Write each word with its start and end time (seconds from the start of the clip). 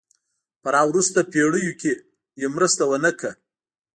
په 0.61 0.69
را 0.73 0.81
وروسته 0.89 1.19
پېړیو 1.31 1.73
کې 1.81 1.93
یې 2.39 2.47
مرسته 2.55 2.83
ونه 2.87 3.11
کړه. 3.19 3.31